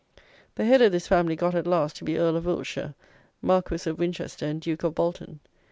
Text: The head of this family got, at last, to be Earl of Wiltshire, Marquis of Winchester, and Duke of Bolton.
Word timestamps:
The 0.55 0.65
head 0.65 0.81
of 0.81 0.91
this 0.91 1.05
family 1.07 1.35
got, 1.35 1.53
at 1.53 1.67
last, 1.67 1.95
to 1.97 2.03
be 2.03 2.17
Earl 2.17 2.35
of 2.35 2.47
Wiltshire, 2.47 2.95
Marquis 3.39 3.87
of 3.87 3.99
Winchester, 3.99 4.47
and 4.47 4.59
Duke 4.59 4.81
of 4.81 4.95
Bolton. 4.95 5.41